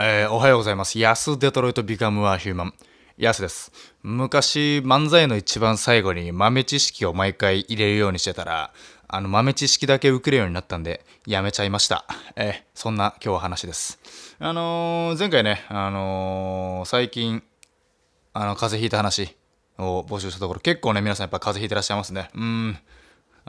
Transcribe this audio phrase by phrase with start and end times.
[0.00, 0.96] えーおはようございます。
[1.00, 2.74] 安デトロイトビカムアヒューマン。
[3.16, 3.72] 安です。
[4.04, 8.72] 昔、漫才の一番最後に豆知識を毎回入れるようにしてたら、
[9.08, 12.04] あの豆知識だけ受けるようになったんで、やめちゃいました。
[12.36, 13.98] えーそんな今日は話です。
[14.38, 17.42] あのー前回ね、あの最近、
[18.34, 19.36] あの、風邪ひいた話
[19.78, 22.30] を募集したところ、結構ね、皆さんやっぱ風邪ひいてらっしゃいますね。
[22.36, 22.78] うーん。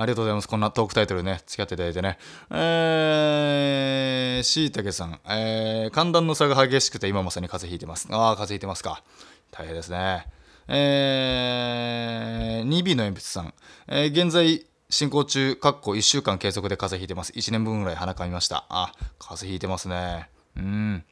[0.00, 0.48] ありがとうございます。
[0.48, 2.18] こんなトークタイトルね、付き合っていただいてね。
[2.52, 8.06] えー、しいたけさん、えー、寒暖の差が激しくて今まさに風邪ひいてます。
[8.12, 9.02] ああ、風邪ひいてますか。
[9.50, 10.26] 大変ですね。
[10.68, 13.52] えー、2B の鉛筆さん、
[13.88, 17.32] えー、現在進行中、かっこ1週間継続で風邪ひいてます。
[17.32, 18.66] 1年分ぐらい鼻かみました。
[18.68, 20.28] あ、風邪ひいてますね。
[20.56, 21.04] うん。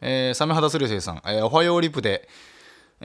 [0.00, 2.28] えー、サメ肌スリセイさん、えーおはようリプで、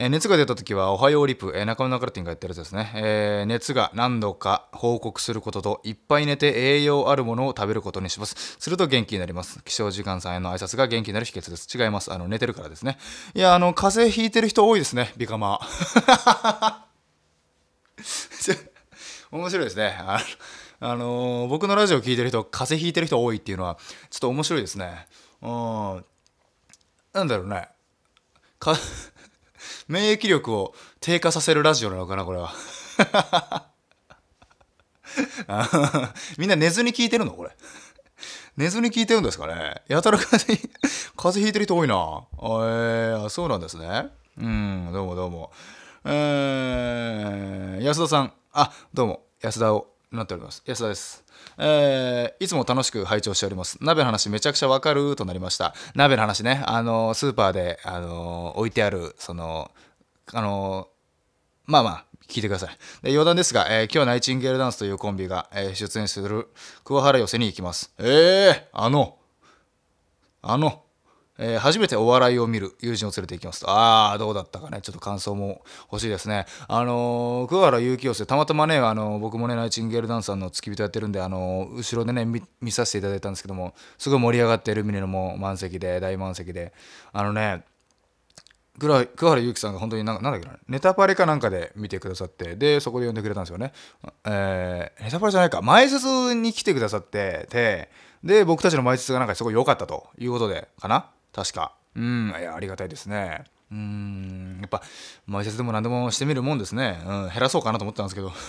[0.00, 2.92] え熱が出た時は、おはようリプ、えー中野中ルティンがやってるやつですね。
[2.94, 8.56] えー熱が何度か報告することと、いっぱい寝て栄養あるものを食べることにします。
[8.60, 9.60] すると元気になります。
[9.64, 11.66] 起床時間さんへの挨拶が元気になる秘訣です。
[11.76, 12.12] 違います。
[12.12, 12.96] あの、寝てるからですね。
[13.34, 15.60] いや、あの、風邪ひいてる人多いですね、ビカマ。
[19.32, 19.96] 面白いですね。
[19.98, 20.20] あ
[20.80, 23.76] の、あのー僕のラジオ聞いてる人、風邪ひいてる人多いっていうのは、
[24.10, 25.08] ちょっと面白いですね。
[25.42, 26.04] うん。
[27.12, 27.68] なんだろうね。
[28.60, 28.74] か
[29.88, 32.52] 免疫力を低下させるラジオなのかなこれは。
[36.36, 37.50] みんな寝ずに聞いてるのこれ。
[38.56, 39.82] 寝ずに聞いてるんですかね。
[39.88, 40.68] やたら風邪
[41.16, 41.94] 風邪ひいてる人多いな。
[41.94, 44.08] えー、そうなんですね。
[44.36, 45.52] うんどうもどうも。
[46.04, 48.32] えー、安田さん。
[48.52, 49.22] あどうも。
[49.40, 51.24] 安田をなっております安田です
[51.58, 53.78] えーいつも楽しく拝聴しております。
[53.80, 55.74] 鍋の話めちゃくちゃわかるとなりました。
[55.94, 59.70] 鍋の話ね、あのスーパーで、あの置いてある、その、
[60.32, 60.88] あの
[61.66, 62.70] まあまあ、聞いてください。
[63.02, 66.48] で余談ですが、えー今日ナイチンゲールダンスというコンビが、えー出演する
[66.84, 67.92] 桑原寄せに行きます。
[67.98, 69.18] えー、あの、
[70.42, 70.82] あの、
[71.38, 73.70] えー初めてお笑いを見る友人を連れて行きますと。
[73.70, 74.80] ああ、どうだったかね。
[74.82, 76.46] ちょっと感想も欲しいですね。
[76.66, 86.72] あのー、桑原祐希寄せ、たまたまね、あのー僕もね、ナイチンゲールダンスさんの付き人やってるんで、あのー後ろでね見、させていただいたんですけども、すごい盛り上がってルミネのも満席で、大満席で、
[87.12, 87.64] あのね、
[88.78, 93.72] 桑原祐希さんが本当になんなんだっけなネタパレかなんかで見てくださってでそこで呼んでくれたんですよね、
[94.24, 97.90] えーネタパレじゃないか前説に来てくださってて
[98.22, 101.72] で僕たちの前説がなんかすごい良かったということでかな確か。
[101.94, 103.44] うんいやありがたいですね。
[103.70, 104.82] うんやっぱ
[105.26, 108.32] 前説でも何でもしてみるもんですね、うん、減らそうかなと思ったんですけど。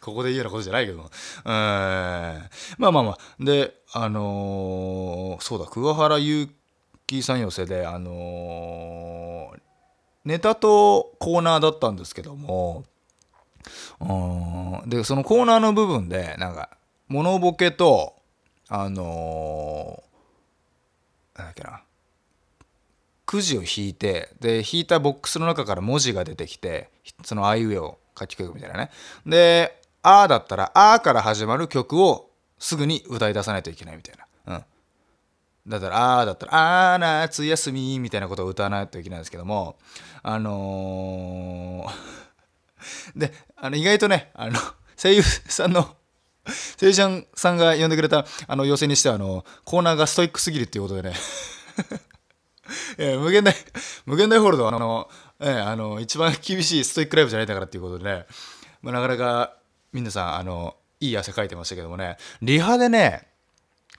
[0.00, 1.10] ここで言うようなことじゃないけど。
[1.44, 3.18] まあまあまあ。
[3.38, 6.48] で、あのーそうだ、桑原祐
[7.06, 9.60] 希さん寄せで、あのー
[10.24, 12.84] ネタとコーナーだったんですけども、
[14.00, 16.70] うんで、そのコーナーの部分で、なんか、
[17.08, 18.14] モノボケと、
[18.68, 20.02] あの
[21.38, 21.82] なんだっけな、
[23.24, 26.90] くじを引いてで引いたボックスの中から文字が出てきて
[27.24, 28.90] そのあいうえを書き込むみたいなね。
[29.24, 34.16] で「あ」だったら「あ」から始まる曲をすぐに歌い出さないといけないみたい
[34.46, 34.56] な。
[34.56, 34.64] うん。
[35.70, 39.78] だったら「あ」だったら「あー夏休み」みたいなことを歌わないといけないんですけども
[40.22, 42.18] あのー
[43.14, 44.58] であの意外とねあの
[44.96, 45.97] 声優さんの
[46.78, 51.14] 声優ちゃんさんが呼んでくれたあの寄せにしてはあのコーナーがストイックすぎるっていうことでね。
[52.98, 53.54] え無限大、
[54.04, 55.08] 無限大ホールドはあの、
[55.40, 58.26] えーあの、一番厳しいストイックライブじゃないんだからっていうことでね、
[58.82, 59.56] まあ、なかなか
[59.92, 63.28] 皆さん、あの、いい汗かいてましたけどもね、リハでね、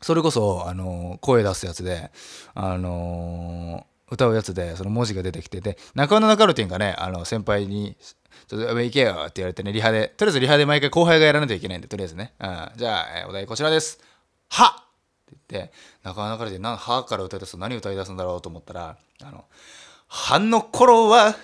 [0.01, 2.11] それこそ、あの、声出すやつで、
[2.53, 7.95] あの歌うやつで、その文字が出てきて、で、中野中ルティンがね、あの、先輩に、
[8.47, 13.99] ちょっと上行けよって言われてね、リハで、とりあえずリハで毎回後輩がやらないといけないんで、とりあえずね、うん、じゃあ、えーお題こちらです。
[14.49, 14.83] はっ!
[15.29, 15.71] て言って
[16.03, 19.45] 中野中で何歯から歌い出すと何歌い出すんだろうと思ったら「あの
[20.07, 21.35] 歯の頃は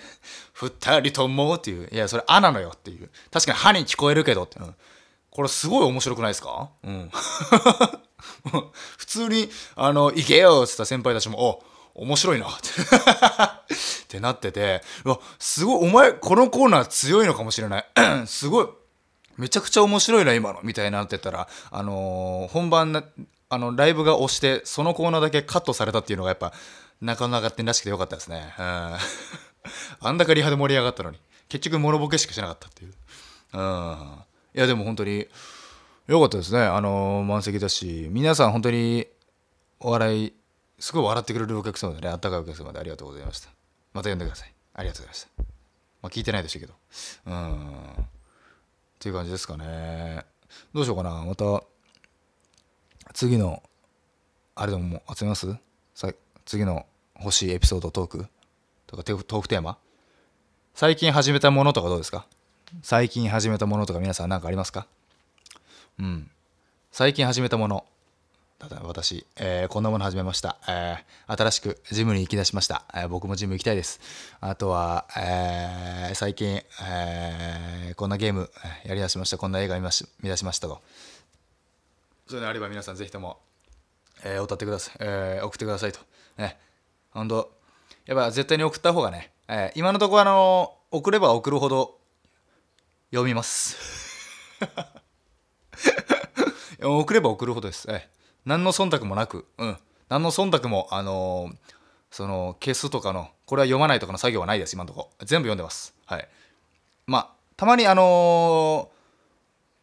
[0.53, 4.75] 二人とも」っていういやそれ「あ」なのよっていう確かに「歯に聞こえるけどって、うん。
[5.29, 6.69] これすごい面白くないですか？
[6.83, 7.11] うん。
[8.97, 11.63] 普通に「あの行けよ」っつった先輩たちも「お
[11.95, 12.59] 面白いな」 っ
[14.07, 14.83] てなってて。
[15.03, 17.85] うわすごいお前このコーナー強いのかもしれない。
[18.27, 18.67] すごい。
[19.37, 20.59] めちゃくちゃ面白いな今の。
[20.63, 23.03] みたいになってたら、あのー本番
[23.49, 26.51] あのライブが押してそのコーナーだけカットされたっていうのがやっぱ
[27.01, 28.65] 中野上がってらしくてよかったですね、うん、
[30.01, 31.19] あんだかリハで盛り上がったのに。
[31.47, 32.93] 結局モノボケしかしなかったっていう、
[33.53, 34.19] うん、
[34.55, 35.27] いやでも本当に
[36.07, 36.61] よかったですね。
[36.61, 38.07] あのー満席だし。
[38.09, 39.07] 皆さん本当に
[39.79, 40.33] お笑い
[40.79, 42.09] すごい笑ってくれるお客様でね。
[42.09, 42.79] あったかいお客様で。
[42.79, 43.49] ありがとうございました。
[43.93, 44.53] また呼んでください。
[44.73, 45.43] ありがとうございました。
[46.01, 46.73] まあ聞いてないでしょうけど。
[47.27, 47.91] うん。
[47.91, 48.05] っ
[48.99, 50.25] ていう感じですかね。
[50.73, 51.23] どうしようかな。
[51.23, 51.63] また
[53.13, 53.63] 次の
[54.55, 55.55] あれでも集めます？
[55.93, 56.11] さ
[56.45, 56.85] 次の
[57.19, 58.25] 欲しいエピソードトーク？
[58.87, 59.77] とかトークテーマ？
[60.73, 62.27] 最近始めたものとかどうですか？
[62.81, 64.87] 最近始めたものとか皆さん何かありますか？
[65.99, 66.29] うん。
[66.91, 67.85] 最近始めたもの。
[68.61, 73.99] 例えば私、えー、こんなもの始めました、えー、新しくジムに行き出しました、えー、僕もジム行きたいです。
[74.39, 78.49] あとは、え最近、えこんなゲーム
[78.85, 79.37] やりだしました。
[79.37, 80.81] こんな映画見まし見出しましたと。
[82.27, 83.39] そういうのあれば皆さんぜひとも、
[84.23, 85.99] えー、歌ってください、え送ってくださいと。
[86.37, 86.57] ね。
[87.11, 87.51] 本当
[88.05, 91.97] やっぱ絶対に送った方がね、え今のところあの送れば送るほど
[93.11, 93.77] 読みます
[96.81, 98.14] 送れば送るほどです、え
[98.45, 99.77] 何の忖度もなく、うん、
[100.09, 101.55] 何の忖度も、あのー、
[102.11, 105.09] その消すとかのこれは読まないとかの作業はないです今のとこ。
[105.19, 105.95] ろ全部読んでます。
[106.05, 106.27] はい。
[107.07, 108.89] まあたまにあの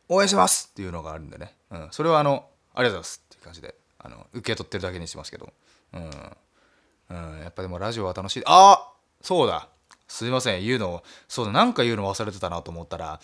[0.09, 5.53] ー、応援しますっていうのがあるんでね、うん、それはあのありがとうございますっていう感じであの受け取ってるだけにしますけど。
[5.95, 6.03] うん、
[7.11, 8.43] うん、やっぱでもラジオは楽しい。
[8.47, 9.69] あそうだ。
[10.09, 10.65] すいません。
[10.65, 11.53] 言うのそうだ。
[11.53, 13.21] なんか言うの忘れてたなと思ったら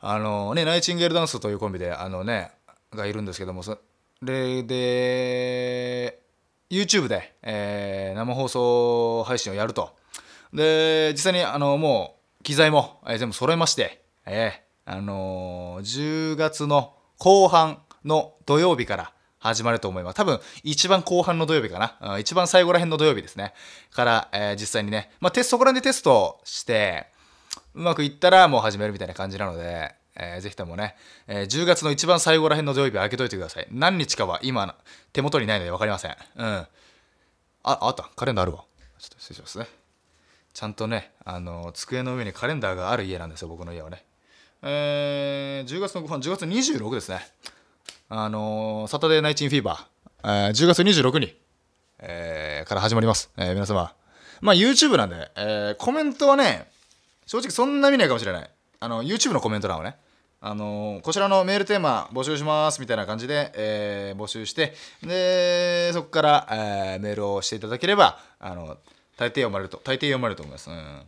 [0.00, 2.52] あのねナイチンゲールダンスというコンビであのね
[2.92, 3.62] がいるんですけども
[4.22, 6.20] でで
[6.70, 9.96] YouTube で、えー、生放送配信をやると
[10.52, 20.16] で実際にあのもう機材も、えー、全部揃えまして、えー、あのー、10月の後半の土曜日から始まると思います。
[20.16, 22.14] 多分、一番後半の土曜日かな。
[22.14, 23.54] うん、一番最後ら辺の土曜日ですね。
[23.90, 27.06] から、えー、実際にね、まあ、テスト、そこら辺でテストして、
[27.74, 30.96] うまくいったらもう始めるみたいな感じなので、えー、ぜひともね、
[31.26, 33.66] えー、10月の一番最後ら辺の土曜日開けといてください。
[33.70, 34.74] 何日かは今、
[35.12, 36.16] 手元にないので分かりません。
[36.36, 36.46] うん。
[36.46, 36.66] あ、
[37.62, 38.10] あった？
[38.16, 38.64] カレンダーあるわ。
[38.98, 39.66] ちょっと失礼しますね。
[40.52, 44.04] ちゃんとね、あの、机の上にカレンダーがある家なんですよ、僕の家はね。
[44.62, 47.20] えー、10月の後半、10月26ですね。
[48.12, 51.36] あのサタデーナイチンフィーバー、えー、10月26日、
[52.00, 53.30] えー、から始まります。
[53.36, 53.94] えー、皆様。
[54.40, 56.68] まあ、YouTube なんで、えー、コメントはね、
[57.26, 58.50] 正直そんな見ないかもしれない。
[58.80, 59.96] あの、YouTube のコメント欄をね、
[60.42, 64.72] あのこちらのメールテーマ募集しますみたいな感じで、えー、募集して
[65.02, 68.78] でそこから、えー、メールをしていただければあの
[69.18, 71.02] 大抵読まれると大抵読まれると思います、うん、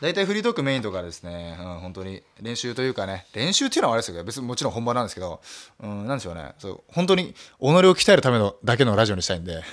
[0.00, 5.40] 大体フリートークメインとかですね、うん、本当に練習というかね練習っていうのはあれですけど別にもちろん本番なんですけど、
[5.84, 6.52] うん、なんでしょうね。
[6.58, 9.62] そう本当に己を鍛えるためのだけのラジオにしたいんで。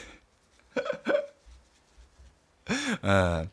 [3.02, 3.52] うん。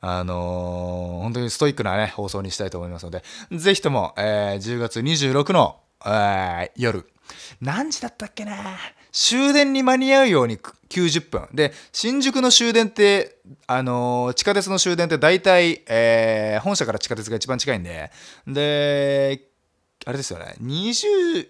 [0.00, 3.22] あのー、本当にストイックなね、放送にしたいと思いますので、
[3.52, 7.08] ぜひとも、えー、10月26の、えー、夜、
[7.60, 8.76] 何時だったっけな
[9.10, 11.48] 終電に間に合うように90分。
[11.52, 18.12] で、新宿の終電って、あのー、地下鉄の終電って大体、えー、本社から地下鉄が一番近いんで、
[18.46, 19.48] で、
[20.06, 21.48] あれですよね、20、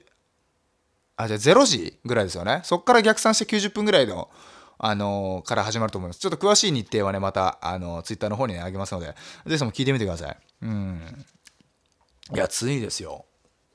[1.16, 2.60] あ、じゃあ0時ぐらいですよね。
[2.64, 4.30] そこから逆算して90分ぐらいの、
[4.78, 6.20] あのから始まると思います。
[6.20, 9.14] ちょっと詳しい日程はね、また、あのツイッターの方にね、あげますので、ぜ
[9.46, 10.36] ひとも聞いてみてください。
[10.62, 11.26] うん。
[12.34, 13.26] いや、ついですよ。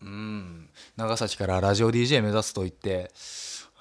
[0.02, 0.70] うん。
[0.96, 3.12] 長崎からラジオ DJ 目指すと言って、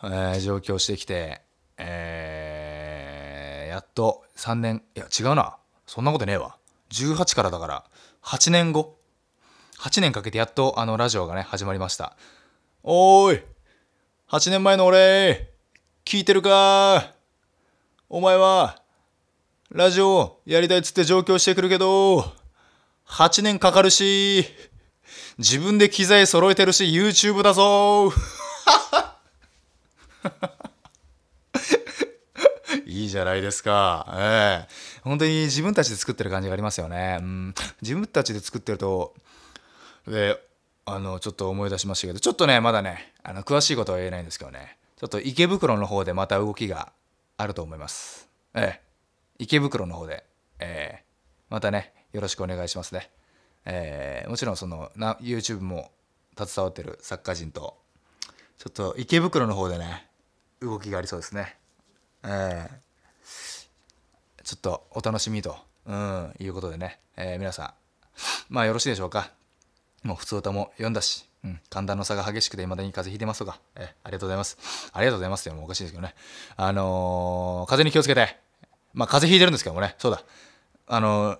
[0.02, 1.42] えー、上京してきて、
[1.78, 5.58] えー、やっと3年、いや、違うな。
[5.86, 6.56] そんなことねえわ。
[6.90, 7.84] 18からだから、
[8.24, 8.98] 8年後
[9.78, 12.16] ?8 年かけてやっとあのラジオがね、始まりました。
[12.82, 13.42] おーい
[14.28, 15.51] !8 年前の俺
[16.04, 17.12] 聞いてるか？
[18.08, 18.82] お前は、
[19.70, 22.24] ラジオやりたいっつって上京してくるけど、
[23.06, 24.44] 8年かかるし、
[25.38, 28.12] 自分で機材揃えてるし、YouTube だぞ
[32.84, 34.06] いいじゃないですか。
[34.14, 34.72] ええ
[35.02, 37.18] 本当に自分たちで作ってる感じがありますよね。
[37.20, 39.14] うん、自分たちで作ってると、
[40.06, 40.38] で、
[40.84, 44.76] あの、ちょっと思い出しましたけど、ちょっとね、まだね、あの、詳しいことは言えないんですけどね。
[45.02, 46.92] ちょっと池袋の方でまた動きが
[47.36, 48.28] あると思います。
[48.54, 48.80] ええ、
[49.40, 50.24] 池袋の方で、
[50.60, 51.04] ええ、
[51.50, 53.10] またね、よろしくお願いしますね。
[53.64, 55.90] ええ、もちろんそのな YouTube も
[56.38, 57.78] 携わってる作家人と、
[58.58, 60.06] ちょっと池袋の方でね、
[60.60, 61.56] 動きがありそうですね。
[62.22, 62.80] ええ、
[64.44, 67.74] ちょっとお楽しみと、うん、いうことでね、えー、皆さ
[68.50, 69.32] ん、まあよろしいでしょうか。
[70.04, 74.58] もう普通歌も読んだし、うん、寒暖の差が激しくて未だに風邪ひいてますとか、えありがとうございます。
[74.92, 76.14] ありがとうございますってもおかしいですけどね。
[76.56, 78.38] あのー、風邪に気をつけて、
[78.94, 80.22] まあ風邪ひいてるんですけどもね、そうだ。
[80.86, 81.36] あの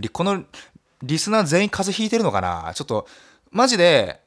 [0.00, 0.44] ー、 この
[1.02, 2.72] リスナー全員風邪ひいてるのかな？
[2.74, 3.08] ちょっと、
[3.50, 4.20] マジで、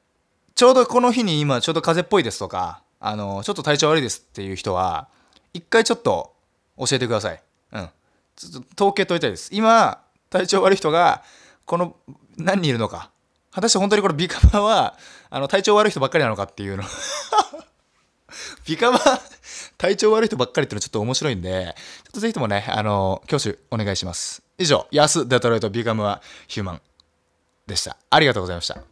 [0.56, 5.08] ちょうどこの日に今ちょうど風邪っぽいですとか、あのー、ちょっと体調悪いですっていう人は、
[5.54, 6.34] 一回ちょっと
[6.78, 7.42] 教えてください。
[7.74, 7.90] うん。
[8.36, 9.50] ちょっと統計取りたいです。
[9.54, 11.24] 今、体調悪い人が、
[11.66, 11.96] この
[12.38, 13.12] 何人いるのか。
[13.52, 14.98] 果たして本当にこのビカマは
[15.30, 16.84] あの体調悪い人ばっかりなのかっていうの
[18.66, 19.00] ビカマ
[19.78, 24.44] 体調悪い人ばっかりっていうのはちょっと面白いんで、ちょっとぜひともね、あの、挙手お願いします。
[24.60, 26.82] 以上、安デトロイトビカムはヒューマン
[27.66, 27.98] でした。
[28.12, 28.91] ありがとうございました。